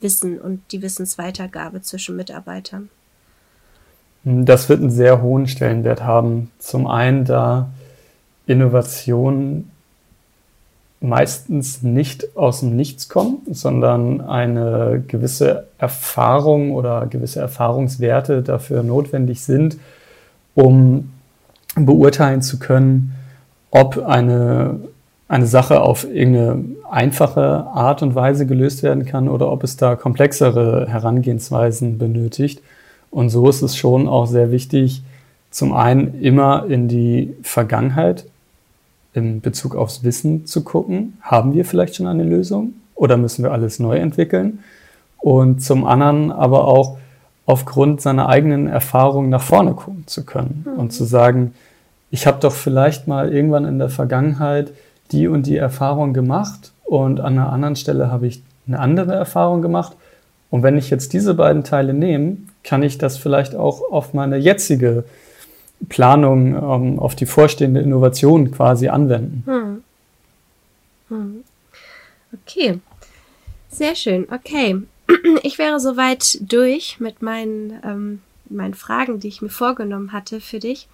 [0.00, 2.90] Wissen und die Wissensweitergabe zwischen Mitarbeitern?
[4.24, 6.50] Das wird einen sehr hohen Stellenwert haben.
[6.58, 7.70] Zum einen, da
[8.46, 9.70] Innovation
[11.00, 19.42] meistens nicht aus dem Nichts kommen, sondern eine gewisse Erfahrung oder gewisse Erfahrungswerte dafür notwendig
[19.42, 19.76] sind,
[20.54, 21.12] um
[21.74, 23.14] beurteilen zu können,
[23.70, 24.80] ob eine,
[25.28, 29.96] eine Sache auf irgendeine einfache Art und Weise gelöst werden kann oder ob es da
[29.96, 32.62] komplexere Herangehensweisen benötigt.
[33.10, 35.02] Und so ist es schon auch sehr wichtig,
[35.50, 38.24] zum einen immer in die Vergangenheit
[39.16, 41.16] in Bezug aufs Wissen zu gucken.
[41.22, 44.60] Haben wir vielleicht schon eine Lösung oder müssen wir alles neu entwickeln?
[45.18, 46.98] Und zum anderen aber auch
[47.46, 50.78] aufgrund seiner eigenen Erfahrung nach vorne gucken zu können mhm.
[50.78, 51.54] und zu sagen,
[52.10, 54.72] ich habe doch vielleicht mal irgendwann in der Vergangenheit
[55.12, 59.62] die und die Erfahrung gemacht und an einer anderen Stelle habe ich eine andere Erfahrung
[59.62, 59.96] gemacht.
[60.50, 64.36] Und wenn ich jetzt diese beiden Teile nehme, kann ich das vielleicht auch auf meine
[64.36, 65.04] jetzige
[65.88, 69.42] Planung ähm, auf die vorstehende Innovation quasi anwenden.
[69.46, 69.84] Hm.
[71.08, 71.44] Hm.
[72.32, 72.80] Okay,
[73.68, 74.26] sehr schön.
[74.30, 74.82] Okay,
[75.42, 80.58] ich wäre soweit durch mit meinen, ähm, meinen Fragen, die ich mir vorgenommen hatte für
[80.58, 80.88] dich.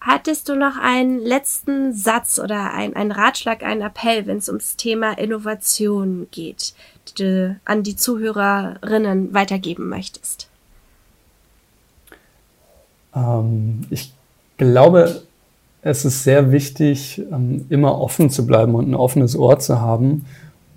[0.00, 4.76] Hattest du noch einen letzten Satz oder ein, einen Ratschlag, einen Appell, wenn es ums
[4.76, 6.74] Thema Innovation geht,
[7.08, 10.50] die du an die Zuhörerinnen weitergeben möchtest?
[13.14, 14.12] Ähm, ich
[14.56, 15.22] glaube,
[15.82, 20.24] es ist sehr wichtig, ähm, immer offen zu bleiben und ein offenes Ohr zu haben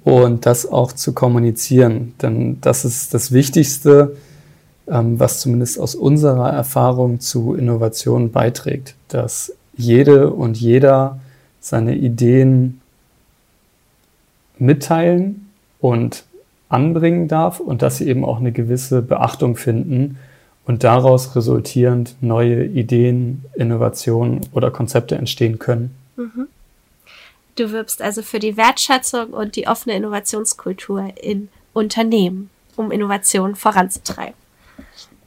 [0.04, 2.14] und das auch zu kommunizieren.
[2.22, 4.18] Denn das ist das Wichtigste,
[4.88, 11.20] ähm, was zumindest aus unserer Erfahrung zu Innovation beiträgt, dass jede und jeder
[11.60, 12.82] seine Ideen
[14.58, 15.50] mitteilen
[15.80, 16.26] und
[16.70, 20.18] anbringen darf und dass sie eben auch eine gewisse Beachtung finden
[20.68, 25.96] und daraus resultierend neue Ideen, Innovationen oder Konzepte entstehen können.
[26.18, 26.48] Mhm.
[27.56, 34.36] Du wirbst also für die Wertschätzung und die offene Innovationskultur in Unternehmen, um Innovationen voranzutreiben.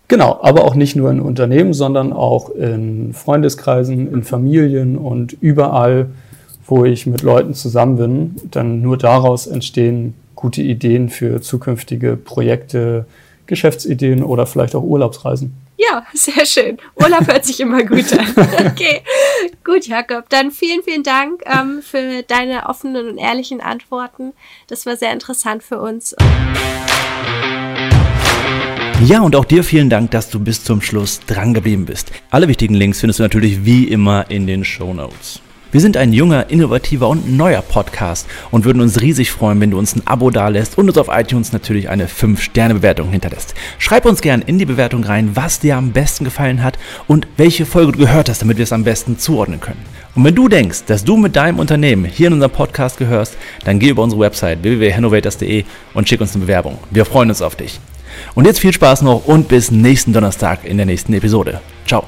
[0.06, 6.10] Genau, aber auch nicht nur in Unternehmen, sondern auch in Freundeskreisen, in Familien und überall,
[6.66, 8.36] wo ich mit Leuten zusammen bin.
[8.54, 13.06] Denn nur daraus entstehen gute Ideen für zukünftige Projekte,
[13.50, 15.54] Geschäftsideen oder vielleicht auch Urlaubsreisen.
[15.76, 16.78] Ja, sehr schön.
[16.94, 18.26] Urlaub hört sich immer gut an.
[18.70, 19.02] Okay,
[19.64, 20.28] gut, Jakob.
[20.28, 24.32] Dann vielen, vielen Dank ähm, für deine offenen und ehrlichen Antworten.
[24.68, 26.14] Das war sehr interessant für uns.
[29.04, 32.12] Ja, und auch dir vielen Dank, dass du bis zum Schluss drangeblieben bist.
[32.30, 35.40] Alle wichtigen Links findest du natürlich wie immer in den Show Notes.
[35.72, 39.78] Wir sind ein junger, innovativer und neuer Podcast und würden uns riesig freuen, wenn du
[39.78, 43.54] uns ein Abo dalässt und uns auf iTunes natürlich eine 5-Sterne-Bewertung hinterlässt.
[43.78, 47.66] Schreib uns gern in die Bewertung rein, was dir am besten gefallen hat und welche
[47.66, 49.80] Folge du gehört hast, damit wir es am besten zuordnen können.
[50.16, 53.78] Und wenn du denkst, dass du mit deinem Unternehmen hier in unserem Podcast gehörst, dann
[53.78, 55.64] geh über unsere Website www.hennovators.de
[55.94, 56.78] und schick uns eine Bewerbung.
[56.90, 57.78] Wir freuen uns auf dich.
[58.34, 61.60] Und jetzt viel Spaß noch und bis nächsten Donnerstag in der nächsten Episode.
[61.86, 62.04] Ciao.